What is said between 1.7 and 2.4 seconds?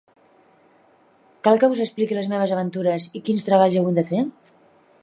us explique les